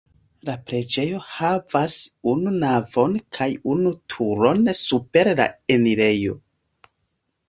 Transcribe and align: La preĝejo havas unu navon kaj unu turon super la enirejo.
La 0.49 0.53
preĝejo 0.69 1.17
havas 1.33 1.97
unu 2.31 2.53
navon 2.63 3.13
kaj 3.39 3.47
unu 3.73 3.91
turon 4.13 4.63
super 4.79 5.29
la 5.41 5.47
enirejo. 5.77 6.35